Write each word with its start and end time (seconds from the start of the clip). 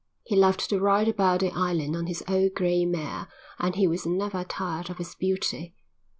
He 0.23 0.35
loved 0.35 0.67
to 0.71 0.79
ride 0.79 1.07
about 1.07 1.41
the 1.41 1.51
island 1.51 1.95
on 1.95 2.07
his 2.07 2.23
old 2.27 2.55
grey 2.55 2.85
mare 2.85 3.27
and 3.59 3.75
he 3.75 3.85
was 3.85 4.03
never 4.03 4.43
tired 4.43 4.89
of 4.89 4.99
its 4.99 5.13
beauty. 5.13 5.75